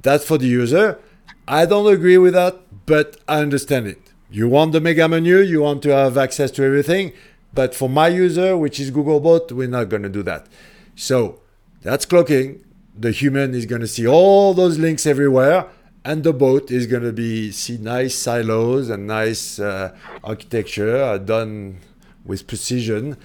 That's 0.01 0.25
for 0.25 0.37
the 0.37 0.47
user. 0.47 0.99
I 1.47 1.65
don't 1.65 1.91
agree 1.91 2.17
with 2.17 2.33
that, 2.33 2.59
but 2.85 3.17
I 3.27 3.39
understand 3.39 3.87
it. 3.87 4.01
You 4.29 4.49
want 4.49 4.73
the 4.73 4.81
mega 4.81 5.07
menu, 5.07 5.37
you 5.37 5.61
want 5.61 5.81
to 5.83 5.89
have 5.89 6.17
access 6.17 6.51
to 6.51 6.63
everything, 6.63 7.13
but 7.53 7.73
for 7.73 7.87
my 7.87 8.09
user, 8.09 8.57
which 8.57 8.79
is 8.79 8.91
Googlebot, 8.91 9.51
we're 9.53 9.69
not 9.69 9.89
going 9.89 10.03
to 10.03 10.09
do 10.09 10.23
that. 10.23 10.47
So 10.95 11.39
that's 11.81 12.05
cloaking. 12.05 12.63
The 12.99 13.11
human 13.11 13.53
is 13.53 13.65
going 13.65 13.81
to 13.81 13.87
see 13.87 14.05
all 14.05 14.53
those 14.53 14.77
links 14.77 15.05
everywhere 15.05 15.65
and 16.03 16.23
the 16.23 16.33
boat 16.33 16.71
is 16.71 16.87
going 16.87 17.03
to 17.03 17.13
be 17.13 17.51
see 17.51 17.77
nice 17.77 18.15
silos 18.15 18.89
and 18.89 19.07
nice 19.07 19.59
uh, 19.59 19.95
architecture 20.23 20.97
uh, 20.97 21.17
done 21.17 21.79
with 22.25 22.47
precision. 22.47 23.17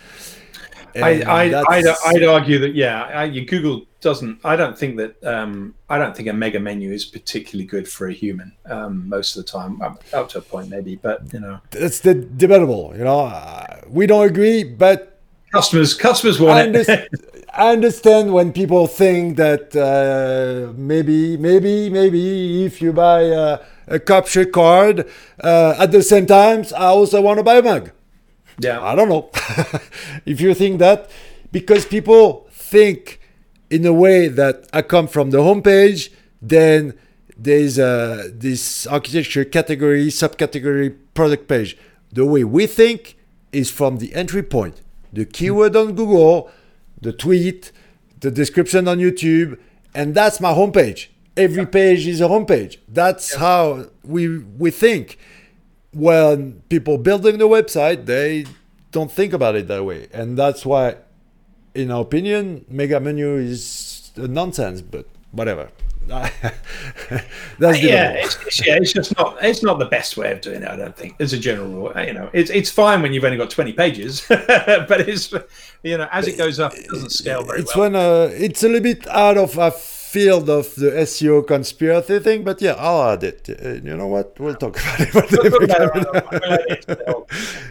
I, 0.95 1.23
I'd, 1.23 1.55
I'd, 1.55 1.87
I'd, 2.05 2.25
argue 2.25 2.59
that 2.59 2.75
yeah, 2.75 3.05
I, 3.15 3.29
Google 3.29 3.87
doesn't. 4.03 4.41
I 4.45 4.57
don't 4.57 4.79
think 4.79 4.99
that 4.99 5.25
um, 5.25 5.75
I 5.89 5.97
don't 5.97 6.15
think 6.15 6.29
a 6.29 6.33
mega 6.33 6.61
menu 6.61 6.93
is 6.93 7.05
particularly 7.05 7.67
good 7.67 7.89
for 7.89 8.09
a 8.09 8.13
human 8.13 8.53
um, 8.67 9.09
most 9.09 9.37
of 9.37 9.45
the 9.45 9.51
time. 9.51 9.81
Up 9.81 10.29
to 10.31 10.39
a 10.39 10.41
point, 10.43 10.69
maybe, 10.69 10.97
but 10.97 11.33
you 11.33 11.41
know, 11.41 11.61
it's 11.73 12.01
the 12.01 12.15
debatable. 12.15 12.93
You 12.97 13.05
know, 13.05 13.21
uh, 13.21 13.81
we 13.89 14.07
don't 14.07 14.27
agree, 14.27 14.65
but 14.65 15.12
customers 15.53 15.95
customers 15.95 16.41
want 16.41 16.77
it. 16.77 17.09
I 17.55 17.73
understand 17.73 18.33
when 18.33 18.53
people 18.53 18.87
think 18.87 19.37
that 19.37 19.77
uh, 19.77 20.73
maybe, 20.75 21.37
maybe, 21.37 21.91
maybe 21.91 22.65
if 22.65 22.81
you 22.81 22.95
buy 22.95 23.21
a, 23.25 23.59
a 23.87 24.01
capture 24.01 24.47
card, 24.47 25.07
uh, 25.45 25.75
at 25.79 25.93
the 25.93 26.03
same 26.03 26.25
time, 26.25 26.65
I 26.75 26.87
also 26.87 27.21
want 27.21 27.39
to 27.39 27.43
buy 27.43 27.57
a 27.57 27.63
mug. 27.63 27.91
Yeah. 28.59 28.81
I 28.83 28.95
don't 28.95 29.11
know. 29.11 29.29
if 30.25 30.41
you 30.41 30.55
think 30.55 30.79
that, 30.79 31.11
because 31.51 31.85
people 31.85 32.49
think 32.53 33.21
in 33.69 33.85
a 33.85 33.93
way 33.93 34.29
that 34.29 34.67
I 34.73 34.81
come 34.81 35.07
from 35.07 35.31
the 35.31 35.39
homepage, 35.39 36.11
then 36.41 36.95
there's 37.37 37.79
uh, 37.79 38.29
this 38.33 38.87
architecture 38.87 39.45
category, 39.45 40.07
subcategory, 40.07 40.97
product 41.13 41.49
page. 41.49 41.77
The 42.11 42.25
way 42.25 42.45
we 42.45 42.67
think 42.67 43.17
is 43.53 43.71
from 43.71 43.99
the 43.99 44.15
entry 44.15 44.43
point, 44.43 44.81
the 45.13 45.25
keyword 45.25 45.77
on 45.77 45.95
Google 45.95 46.51
the 47.03 47.13
tweet, 47.13 47.73
the 48.21 48.31
description 48.31 48.89
on 48.89 48.99
YouTube, 48.99 49.59
and 49.95 50.15
that's 50.15 50.41
my 50.41 50.53
homepage. 50.53 51.09
Every 51.37 51.67
page 51.67 52.07
is 52.07 52.21
a 52.21 52.25
homepage. 52.25 52.79
That's 52.89 53.35
how 53.35 53.87
we 54.05 54.39
we 54.39 54.71
think. 54.71 55.19
When 55.93 56.63
people 56.71 56.97
building 56.97 57.37
the 57.37 57.49
website, 57.49 58.07
they 58.07 58.47
don't 58.93 59.13
think 59.13 59.35
about 59.35 59.57
it 59.57 59.69
that 59.69 59.85
way, 59.85 60.09
and 60.13 60.39
that's 60.39 60.65
why, 60.65 60.97
in 61.75 61.91
our 61.91 62.01
opinion, 62.01 62.65
mega 62.69 62.99
menu 62.99 63.37
is 63.37 64.11
nonsense. 64.17 64.81
But 64.81 65.07
whatever. 65.33 65.69
That's 67.59 67.83
yeah, 67.83 68.11
it's, 68.13 68.37
it's, 68.47 68.67
yeah, 68.67 68.77
it's 68.77 68.93
just 68.93 69.17
not 69.17 69.39
it's 69.43 69.63
not 69.63 69.79
the 69.79 69.87
best 69.87 70.17
way 70.17 70.33
of 70.33 70.41
doing 70.41 70.63
it. 70.63 70.69
I 70.69 70.77
don't 70.77 70.97
think, 70.97 71.15
as 71.21 71.33
a 71.33 71.39
general 71.39 71.69
rule. 71.69 71.93
You 72.05 72.13
know, 72.13 72.29
it's 72.33 72.51
it's 72.51 72.71
fine 72.71 73.03
when 73.03 73.13
you've 73.13 73.25
only 73.25 73.37
got 73.37 73.51
twenty 73.51 73.73
pages, 73.73 74.25
but 74.29 75.09
it's 75.09 75.33
you 75.83 75.97
know 75.97 76.09
as 76.11 76.27
it 76.29 76.37
goes 76.37 76.59
up, 76.61 76.75
it 76.75 76.89
doesn't 76.89 77.11
scale 77.11 77.45
very 77.45 77.61
it's 77.61 77.77
well. 77.77 77.91
when 77.91 77.97
uh, 77.97 78.31
it's 78.33 78.63
a 78.63 78.67
little 78.67 78.83
bit 78.83 79.07
out 79.09 79.39
of 79.39 79.57
a 79.59 79.71
field 79.71 80.51
of 80.51 80.75
the 80.75 80.91
SEO 80.91 81.47
conspiracy 81.47 82.19
thing, 82.19 82.45
but 82.45 82.61
yeah, 82.61 82.75
I'll 82.77 83.13
add 83.13 83.25
it. 83.25 83.49
Uh, 83.49 83.75
you 83.75 83.97
know 83.97 84.09
what? 84.09 84.39
We'll 84.39 84.55
talk 84.57 84.77
about 84.81 85.01
it. 86.59 87.27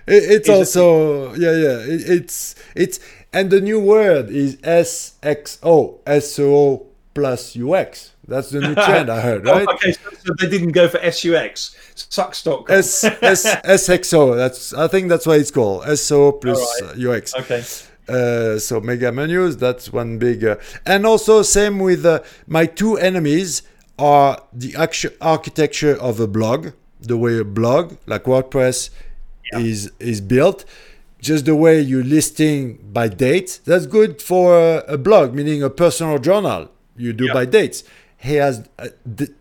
it's 0.07 0.49
also 0.49 1.33
yeah, 1.35 1.51
yeah. 1.51 1.77
It, 1.79 2.09
it's 2.09 2.55
it's 2.75 2.99
and 3.31 3.51
the 3.51 3.61
new 3.61 3.79
word 3.79 4.29
is 4.29 4.55
SXO 4.57 5.99
SO 6.21 6.87
plus 7.13 7.55
UX. 7.57 8.13
That's 8.31 8.49
the 8.49 8.61
new 8.61 8.75
trend 8.87 9.09
I 9.09 9.19
heard, 9.19 9.45
right? 9.45 9.67
oh, 9.67 9.73
okay, 9.73 9.91
so, 9.91 10.09
so, 10.25 10.33
they 10.39 10.47
didn't 10.47 10.71
go 10.71 10.87
for 10.87 10.99
SUX, 11.11 11.75
sucks.com. 11.95 12.65
S, 12.69 13.03
S, 13.03 13.45
SXO, 13.89 14.37
that's, 14.37 14.73
I 14.73 14.87
think 14.87 15.09
that's 15.09 15.25
what 15.25 15.39
it's 15.39 15.51
called. 15.51 15.85
SO 15.97 16.31
plus 16.31 16.81
right. 16.81 17.05
UX. 17.05 17.35
Okay. 17.35 17.63
Uh, 18.07 18.57
so 18.57 18.79
mega 18.79 19.11
menus, 19.11 19.57
that's 19.57 19.91
one 19.91 20.17
big. 20.17 20.45
Uh, 20.45 20.55
and 20.85 21.05
also, 21.05 21.41
same 21.41 21.79
with 21.79 22.05
uh, 22.05 22.21
my 22.47 22.65
two 22.65 22.97
enemies 22.97 23.63
are 23.99 24.41
the 24.53 24.75
actual 24.77 25.11
architecture 25.19 25.95
of 25.99 26.21
a 26.21 26.27
blog, 26.27 26.69
the 27.01 27.17
way 27.17 27.37
a 27.37 27.43
blog 27.43 27.97
like 28.05 28.23
WordPress 28.23 28.91
yeah. 29.51 29.59
is 29.59 29.91
is 29.99 30.21
built 30.21 30.63
just 31.19 31.45
the 31.45 31.55
way 31.55 31.79
you're 31.79 32.03
listing 32.03 32.77
by 32.91 33.07
date 33.07 33.59
that's 33.65 33.85
good 33.85 34.21
for 34.21 34.57
a, 34.57 34.77
a 34.87 34.97
blog 34.97 35.35
meaning 35.35 35.61
a 35.61 35.69
personal 35.69 36.17
journal 36.17 36.69
you 36.97 37.13
do 37.13 37.31
by 37.31 37.45
dates 37.45 37.83
he 38.21 38.35
has 38.35 38.67
uh, 38.77 38.89
the, 39.05 39.33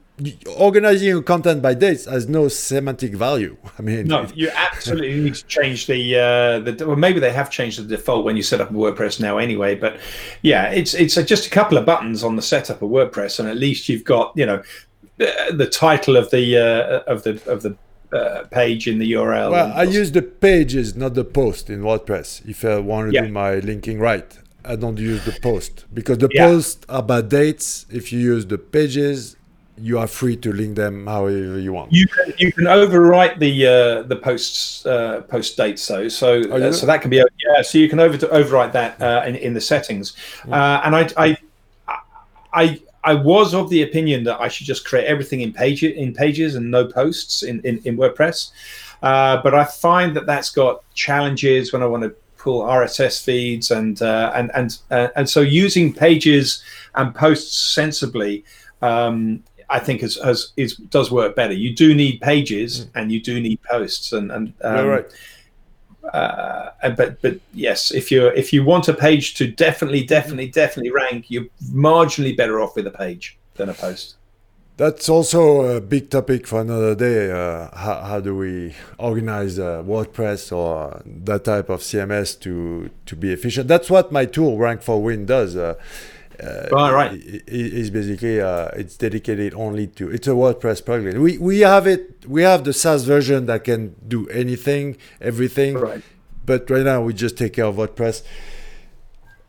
organizing 0.56 1.22
content 1.22 1.62
by 1.62 1.74
dates 1.74 2.04
has 2.04 2.28
no 2.28 2.48
semantic 2.48 3.14
value. 3.14 3.56
I 3.78 3.82
mean, 3.82 4.06
no, 4.06 4.26
you 4.34 4.50
absolutely 4.54 5.20
need 5.20 5.34
to 5.34 5.46
change 5.46 5.86
the 5.86 6.16
uh, 6.16 6.58
the. 6.60 6.86
Well, 6.86 6.96
maybe 6.96 7.20
they 7.20 7.32
have 7.32 7.50
changed 7.50 7.78
the 7.78 7.84
default 7.96 8.24
when 8.24 8.36
you 8.36 8.42
set 8.42 8.60
up 8.60 8.70
WordPress 8.70 9.20
now, 9.20 9.38
anyway. 9.38 9.74
But 9.74 10.00
yeah, 10.42 10.70
it's 10.70 10.94
it's 10.94 11.14
just 11.14 11.46
a 11.46 11.50
couple 11.50 11.78
of 11.78 11.86
buttons 11.86 12.24
on 12.24 12.36
the 12.36 12.42
setup 12.42 12.82
of 12.82 12.90
WordPress, 12.90 13.38
and 13.38 13.48
at 13.48 13.56
least 13.56 13.88
you've 13.88 14.04
got 14.04 14.32
you 14.34 14.46
know 14.46 14.62
the 15.18 15.68
title 15.70 16.16
of 16.16 16.30
the 16.30 16.56
uh, 16.56 17.12
of 17.12 17.22
the 17.22 17.40
of 17.50 17.62
the. 17.62 17.76
Uh, 18.12 18.42
page 18.50 18.88
in 18.88 18.98
the 18.98 19.12
URL. 19.12 19.52
Well, 19.52 19.72
I 19.72 19.84
use 19.84 20.10
the 20.10 20.20
pages, 20.20 20.96
not 20.96 21.14
the 21.14 21.22
post 21.22 21.70
in 21.70 21.82
WordPress. 21.82 22.44
If 22.44 22.64
I 22.64 22.80
want 22.80 23.12
to 23.12 23.14
yeah. 23.14 23.26
do 23.26 23.30
my 23.30 23.60
linking 23.60 24.00
right, 24.00 24.36
I 24.70 24.76
don't 24.76 24.98
use 24.98 25.24
the 25.24 25.36
post 25.40 25.86
because 25.92 26.18
the 26.18 26.28
yeah. 26.32 26.46
posts 26.46 26.86
are 26.88 27.02
by 27.02 27.22
dates. 27.22 27.86
If 27.90 28.12
you 28.12 28.20
use 28.20 28.46
the 28.46 28.56
pages, 28.56 29.36
you 29.76 29.98
are 29.98 30.06
free 30.06 30.36
to 30.36 30.52
link 30.52 30.76
them 30.76 31.08
however 31.08 31.58
you 31.58 31.72
want. 31.72 31.92
You 31.92 32.06
can 32.06 32.32
you 32.38 32.52
can 32.52 32.64
overwrite 32.64 33.40
the 33.40 33.52
uh, 33.66 34.02
the 34.02 34.14
posts 34.14 34.86
uh, 34.86 35.22
post 35.22 35.56
dates 35.56 35.86
though, 35.88 36.06
so 36.06 36.42
oh, 36.50 36.68
uh, 36.68 36.72
so 36.72 36.86
that 36.86 37.02
can 37.02 37.10
be 37.10 37.16
yeah. 37.16 37.62
So 37.62 37.78
you 37.78 37.88
can 37.88 37.98
over 37.98 38.16
to 38.16 38.28
overwrite 38.28 38.72
that 38.72 39.00
uh, 39.02 39.24
in, 39.26 39.34
in 39.34 39.54
the 39.54 39.60
settings. 39.60 40.14
Uh, 40.48 40.80
and 40.84 40.94
I, 40.94 41.10
I 41.16 41.36
I 42.52 42.80
I 43.02 43.14
was 43.14 43.54
of 43.54 43.70
the 43.70 43.82
opinion 43.82 44.22
that 44.24 44.40
I 44.40 44.46
should 44.46 44.66
just 44.66 44.84
create 44.84 45.06
everything 45.06 45.40
in 45.40 45.52
pages 45.52 45.96
in 45.96 46.12
pages 46.12 46.54
and 46.54 46.70
no 46.70 46.86
posts 46.86 47.42
in 47.42 47.60
in, 47.62 47.80
in 47.84 47.96
WordPress. 47.96 48.52
Uh, 49.02 49.40
but 49.42 49.52
I 49.54 49.64
find 49.64 50.14
that 50.14 50.26
that's 50.26 50.50
got 50.50 50.84
challenges 50.94 51.72
when 51.72 51.82
I 51.82 51.86
want 51.86 52.02
to 52.04 52.14
pull 52.40 52.62
RSS 52.62 53.22
feeds 53.22 53.70
and 53.70 54.00
uh, 54.00 54.32
and 54.34 54.50
and 54.54 54.78
uh, 54.90 55.08
and 55.14 55.28
so 55.28 55.40
using 55.40 55.92
pages 55.92 56.62
and 56.94 57.14
posts 57.14 57.56
sensibly, 57.56 58.44
um, 58.82 59.44
I 59.68 59.78
think 59.78 60.00
has, 60.00 60.16
has 60.16 60.52
is 60.56 60.76
does 60.76 61.10
work 61.10 61.36
better. 61.36 61.52
You 61.52 61.74
do 61.74 61.94
need 61.94 62.20
pages 62.20 62.86
mm. 62.86 62.90
and 62.94 63.12
you 63.12 63.20
do 63.20 63.40
need 63.40 63.62
posts 63.62 64.12
and 64.12 64.32
and 64.32 64.54
um, 64.62 64.86
right. 64.86 65.06
uh, 66.14 66.70
but 66.96 67.20
but 67.20 67.38
yes, 67.52 67.92
if 67.92 68.10
you 68.10 68.28
if 68.28 68.52
you 68.52 68.64
want 68.64 68.88
a 68.88 68.94
page 68.94 69.34
to 69.34 69.46
definitely, 69.46 70.02
definitely, 70.02 70.48
definitely 70.48 70.90
rank, 70.90 71.30
you're 71.30 71.46
marginally 71.70 72.36
better 72.36 72.60
off 72.60 72.74
with 72.74 72.86
a 72.86 72.90
page 72.90 73.38
than 73.54 73.68
a 73.68 73.74
post. 73.74 74.16
That's 74.80 75.10
also 75.10 75.76
a 75.76 75.78
big 75.78 76.08
topic 76.08 76.46
for 76.46 76.62
another 76.62 76.94
day. 76.94 77.30
Uh, 77.30 77.68
how, 77.76 78.00
how, 78.00 78.20
do 78.20 78.34
we 78.34 78.74
organize 78.96 79.58
uh, 79.58 79.82
WordPress 79.82 80.56
or 80.56 81.02
that 81.04 81.44
type 81.44 81.68
of 81.68 81.80
CMS 81.80 82.40
to 82.40 82.88
to 83.04 83.14
be 83.14 83.30
efficient? 83.30 83.68
That's 83.68 83.90
what 83.90 84.10
my 84.10 84.24
tool 84.24 84.56
Rank4Win 84.56 85.26
does. 85.26 85.54
Uh, 85.54 85.74
uh, 86.42 86.68
right, 86.72 86.92
right. 86.94 87.12
Is 87.46 87.90
basically 87.90 88.40
uh, 88.40 88.68
it's 88.68 88.96
dedicated 88.96 89.52
only 89.52 89.86
to 89.98 90.10
it's 90.10 90.26
a 90.26 90.30
WordPress 90.30 90.82
plugin. 90.82 91.20
We 91.20 91.36
we 91.36 91.60
have 91.60 91.86
it. 91.86 92.24
We 92.26 92.40
have 92.40 92.64
the 92.64 92.72
SaaS 92.72 93.04
version 93.04 93.44
that 93.50 93.64
can 93.64 93.94
do 94.08 94.30
anything, 94.30 94.96
everything. 95.20 95.74
Right. 95.74 96.02
But 96.46 96.70
right 96.70 96.86
now 96.86 97.02
we 97.02 97.12
just 97.12 97.36
take 97.36 97.52
care 97.52 97.66
of 97.66 97.76
WordPress 97.76 98.22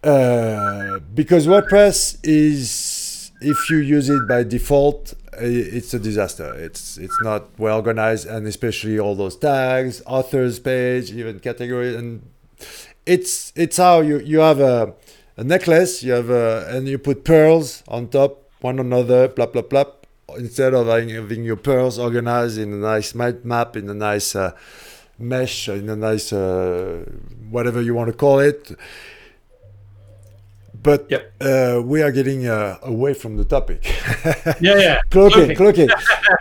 uh, 0.04 1.00
because 1.14 1.48
WordPress 1.48 2.18
is 2.22 3.32
if 3.40 3.70
you 3.70 3.78
use 3.78 4.10
it 4.10 4.28
by 4.28 4.44
default 4.44 5.14
it's 5.42 5.94
a 5.94 6.00
disaster. 6.00 6.54
It's 6.56 6.98
it's 6.98 7.18
not 7.22 7.60
well 7.60 7.78
organized, 7.78 8.28
and 8.28 8.48
especially 8.48 9.00
all 9.00 9.16
those 9.16 9.36
tags, 9.36 10.02
authors 10.06 10.60
page, 10.60 11.12
even 11.12 11.40
category, 11.40 11.96
and 11.96 12.22
it's 13.06 13.52
it's 13.56 13.78
how 13.78 14.02
you 14.02 14.20
you 14.20 14.40
have 14.40 14.60
a, 14.60 14.94
a 15.38 15.44
necklace, 15.44 16.04
you 16.04 16.14
have 16.14 16.30
a, 16.30 16.68
and 16.70 16.88
you 16.88 16.98
put 16.98 17.24
pearls 17.24 17.84
on 17.88 18.08
top 18.08 18.50
one 18.62 18.80
another, 18.80 19.28
blah 19.28 19.48
blah 19.48 19.64
blah. 19.64 19.86
Instead 20.38 20.74
of 20.74 20.88
having, 20.88 21.44
your 21.44 21.58
pearls 21.58 22.00
organized 22.00 22.58
in 22.58 22.72
a 22.72 22.78
nice 22.78 23.14
map, 23.14 23.76
in 23.76 23.90
a 23.90 23.94
nice 23.94 24.34
uh, 24.34 24.52
mesh, 25.20 25.68
in 25.68 25.90
a 25.90 25.96
nice 25.96 26.32
uh, 26.32 27.04
whatever 27.50 27.82
you 27.82 27.94
want 27.94 28.08
to 28.08 28.16
call 28.16 28.40
it 28.40 28.72
but 30.82 31.10
yep. 31.10 31.34
uh, 31.42 31.82
we 31.84 32.02
are 32.02 32.12
getting 32.12 32.48
uh, 32.48 32.78
away 32.82 33.14
from 33.14 33.38
the 33.38 33.46
topic. 33.46 33.86
yeah, 34.60 34.78
yeah. 34.78 35.02
cloaking, 35.10 35.56
cloaking. 35.56 35.90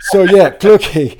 so 0.01 0.23
yeah, 0.23 0.49
cloaking. 0.49 1.17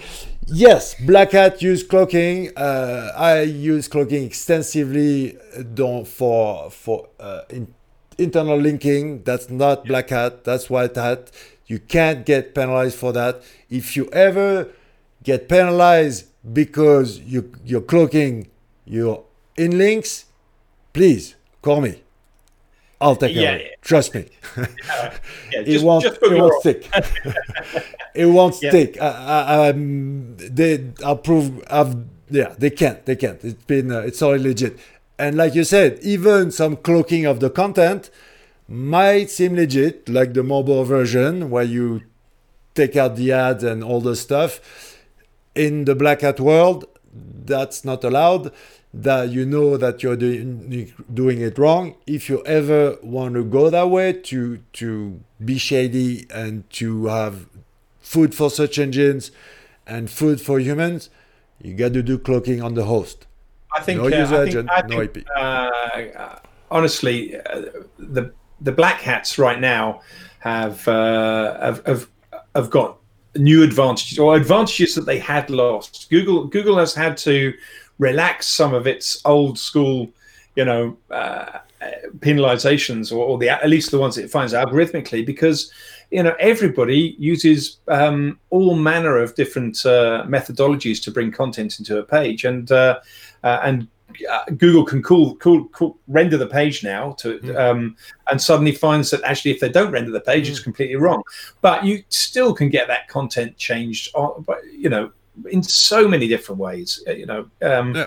Yes, 0.48 0.96
Black 0.96 1.32
Hat 1.32 1.62
use 1.62 1.84
cloaking. 1.84 2.52
Uh, 2.58 3.12
I 3.16 3.42
use 3.42 3.88
cloaking 3.88 4.24
extensively 4.24 5.38
uh, 5.58 6.04
for 6.04 6.70
for 6.72 7.08
uh, 7.20 7.44
in, 7.50 7.74
internal 8.18 8.58
linking. 8.58 9.24
That's 9.24 9.50
not 9.50 9.86
Black 9.86 10.10
Hat. 10.10 10.44
That's 10.44 10.70
White 10.70 10.96
Hat. 10.96 11.32
You 11.68 11.80
can't 11.80 12.26
get 12.26 12.54
penalized 12.54 12.98
for 12.98 13.14
that. 13.14 13.44
If 13.70 13.96
you 13.96 14.10
ever 14.10 14.68
get 15.24 15.48
penalized 15.48 16.26
because 16.54 17.20
you 17.20 17.54
you're 17.64 17.82
cloaking 17.82 18.50
your 18.84 19.24
in 19.56 19.78
links, 19.78 20.26
please 20.92 21.36
call 21.62 21.82
me. 21.82 22.02
I'll 23.02 23.16
take 23.16 23.36
yeah, 23.36 23.54
it. 23.54 23.62
Yeah. 23.62 23.76
Trust 23.82 24.16
me. 24.16 24.30
Yeah, 24.58 25.18
it, 25.62 25.66
just, 25.66 25.84
won't, 25.86 26.04
just 26.04 26.20
it 26.22 26.40
won't 26.40 26.62
stick. 26.62 26.90
it 28.16 28.26
won't 28.26 28.56
stick. 28.56 29.02
I, 29.02 29.08
I, 29.08 29.70
um, 29.70 30.38
they, 30.38 30.92
I'll 31.04 31.18
prove. 31.18 31.64
I've, 31.70 31.96
yeah, 32.30 32.54
they 32.58 32.70
can't. 32.70 33.06
They 33.06 33.16
can't. 33.16 33.44
It's 33.44 33.64
been. 33.66 33.92
Uh, 33.92 34.00
it's 34.00 34.22
all 34.22 34.38
legit. 34.38 34.78
And 35.18 35.36
like 35.36 35.56
you 35.56 35.64
said, 35.64 36.00
even 36.02 36.52
some 36.52 36.78
cloaking 36.78 37.26
of 37.26 37.40
the 37.40 37.50
content 37.50 38.10
might 38.68 39.30
seem 39.30 39.56
legit, 39.56 40.08
like 40.08 40.34
the 40.34 40.44
mobile 40.44 40.84
version 40.84 41.50
where 41.50 41.64
you 41.64 42.04
take 42.76 42.96
out 42.96 43.16
the 43.18 43.32
ads 43.32 43.64
and 43.64 43.84
all 43.84 44.00
the 44.00 44.16
stuff. 44.16 44.98
In 45.54 45.86
the 45.86 45.96
black 45.96 46.22
hat 46.22 46.40
world, 46.40 46.86
that's 47.14 47.84
not 47.84 48.04
allowed 48.04 48.54
that 48.94 49.30
you 49.30 49.46
know 49.46 49.78
that 49.78 50.04
you're 50.04 50.18
doing, 50.18 50.94
doing 51.14 51.42
it 51.42 51.58
wrong. 51.58 51.96
If 52.06 52.30
you 52.30 52.44
ever 52.46 52.98
want 53.02 53.36
to 53.36 53.44
go 53.44 53.70
that 53.70 53.90
way 53.90 54.14
to 54.14 54.58
to 54.74 55.22
be 55.44 55.58
shady 55.58 56.28
and 56.34 56.70
to 56.72 57.06
have 57.06 57.48
food 58.02 58.36
for 58.36 58.50
search 58.50 58.78
engines 58.78 59.32
and 59.88 60.10
food 60.10 60.42
for 60.42 60.60
humans, 60.60 61.10
you 61.62 61.74
got 61.74 61.94
to 61.94 62.04
do 62.04 62.18
cloaking 62.18 62.62
on 62.62 62.74
the 62.74 62.86
host. 62.86 63.28
I 63.76 63.82
think 63.82 64.02
no 64.02 64.08
uh, 64.08 64.10
user 64.10 64.36
I 64.36 64.44
agent, 64.44 64.70
think, 64.76 64.90
no 64.90 65.02
IP. 65.02 65.26
Uh, 65.36 66.36
honestly, 66.70 67.38
uh, 67.38 67.62
the 67.98 68.34
the 68.60 68.72
black 68.72 69.02
hats 69.02 69.38
right 69.38 69.60
now 69.60 70.02
have, 70.40 70.88
uh, 70.88 71.60
have 71.60 71.86
have 71.86 72.10
have 72.56 72.70
got 72.70 72.98
new 73.36 73.64
advantages 73.64 74.20
or 74.20 74.36
advantages 74.36 74.96
that 74.96 75.06
they 75.06 75.20
had 75.20 75.50
lost. 75.50 76.10
Google 76.10 76.46
Google 76.48 76.78
has 76.78 76.94
had 76.94 77.16
to 77.18 77.54
relax 78.02 78.48
some 78.48 78.74
of 78.74 78.88
its 78.88 79.22
old 79.26 79.58
school, 79.60 80.10
you 80.56 80.66
know, 80.66 80.98
uh, 81.12 81.60
penalizations, 82.18 83.12
or, 83.12 83.24
or, 83.24 83.38
the 83.38 83.48
at 83.48 83.70
least 83.70 83.92
the 83.92 84.00
ones 84.00 84.18
it 84.18 84.30
finds 84.30 84.54
algorithmically, 84.54 85.26
because 85.26 85.72
you 86.10 86.22
know 86.22 86.36
everybody 86.40 87.16
uses 87.18 87.80
um, 87.88 88.40
all 88.50 88.76
manner 88.76 89.18
of 89.18 89.36
different 89.36 89.86
uh, 89.86 90.26
methodologies 90.28 91.02
to 91.04 91.12
bring 91.12 91.32
content 91.32 91.80
into 91.80 92.00
a 92.00 92.04
page, 92.04 92.44
and 92.44 92.72
uh, 92.72 93.00
uh 93.44 93.60
and 93.64 93.88
uh, 94.30 94.46
Google 94.58 94.84
can 94.84 95.02
call, 95.02 95.36
call, 95.36 95.66
call, 95.70 95.98
render 96.08 96.38
the 96.38 96.48
page 96.48 96.84
now 96.84 97.14
to, 97.14 97.40
mm. 97.40 97.56
um, 97.58 97.96
and 98.30 98.42
suddenly 98.42 98.74
finds 98.74 99.10
that 99.12 99.24
actually 99.24 99.52
if 99.52 99.60
they 99.60 99.70
don't 99.70 99.92
render 99.92 100.12
the 100.12 100.20
page, 100.20 100.48
mm. 100.48 100.52
it's 100.52 100.60
completely 100.60 100.98
wrong. 100.98 101.24
But 101.62 101.86
you 101.86 102.04
still 102.10 102.54
can 102.54 102.70
get 102.70 102.88
that 102.88 103.08
content 103.08 103.56
changed, 103.58 104.14
on, 104.14 104.46
you 104.70 104.90
know, 104.90 105.12
in 105.50 105.64
so 105.64 106.08
many 106.08 106.28
different 106.28 106.60
ways. 106.60 107.04
Uh, 107.08 107.12
you 107.12 107.26
know, 107.26 107.50
um, 107.62 107.96
yeah. 107.96 108.06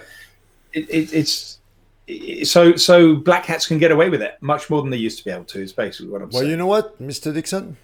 it, 0.73 0.89
it, 0.91 1.13
it's 1.13 1.59
it, 2.07 2.47
so 2.47 2.77
so 2.77 3.17
black 3.17 3.47
hats 3.47 3.67
can 3.67 3.79
get 3.79 3.91
away 3.91 4.11
with 4.11 4.23
it 4.23 4.37
much 4.41 4.71
more 4.71 4.83
than 4.83 4.91
they 4.91 4.97
used 4.97 5.19
to 5.19 5.25
be 5.25 5.31
able 5.31 5.45
to. 5.45 5.61
Is 5.61 5.73
basically 5.73 6.11
what 6.11 6.23
I'm 6.23 6.29
well, 6.29 6.41
saying. 6.41 6.45
Well, 6.45 6.51
you 6.51 6.57
know 6.57 6.67
what, 6.67 7.01
Mr. 7.03 7.33
Dixon, 7.33 7.77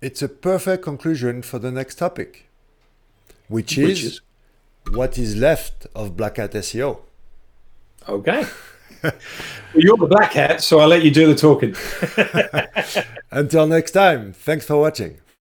it's 0.00 0.22
a 0.22 0.28
perfect 0.28 0.82
conclusion 0.82 1.42
for 1.42 1.58
the 1.58 1.70
next 1.70 1.96
topic, 1.96 2.48
which, 3.48 3.76
which 3.76 3.78
is, 3.78 4.04
is 4.04 4.20
what 4.92 5.18
is 5.18 5.36
left 5.36 5.86
of 5.94 6.16
black 6.16 6.36
hat 6.36 6.52
SEO. 6.52 7.00
Okay. 8.08 8.44
well, 9.02 9.12
you're 9.74 9.96
the 9.96 10.06
black 10.06 10.32
hat, 10.32 10.62
so 10.62 10.80
I'll 10.80 10.88
let 10.88 11.02
you 11.02 11.10
do 11.10 11.32
the 11.32 11.34
talking. 11.34 11.76
Until 13.30 13.66
next 13.66 13.92
time, 13.92 14.32
thanks 14.32 14.64
for 14.64 14.76
watching. 14.76 15.18